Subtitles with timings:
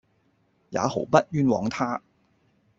[0.71, 2.01] 也毫不寃枉他。